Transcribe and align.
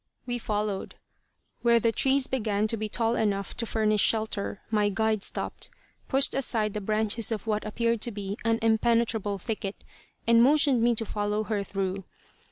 We 0.25 0.39
followed. 0.39 0.95
Where 1.61 1.79
the 1.79 1.91
trees 1.91 2.25
began 2.25 2.65
to 2.69 2.75
be 2.75 2.89
tall 2.89 3.15
enough 3.15 3.55
to 3.57 3.67
furnish 3.67 4.01
shelter, 4.01 4.63
my 4.71 4.89
guide 4.89 5.21
stopped, 5.21 5.69
pushed 6.07 6.33
aside 6.33 6.73
the 6.73 6.81
branches 6.81 7.31
of 7.31 7.45
what 7.45 7.65
appeared 7.65 8.01
to 8.01 8.11
be 8.11 8.35
an 8.43 8.57
impenetrable 8.63 9.37
thicket, 9.37 9.83
and 10.25 10.41
motioned 10.41 10.81
me 10.81 10.95
to 10.95 11.05
follow 11.05 11.43
her 11.43 11.63
through. 11.63 12.03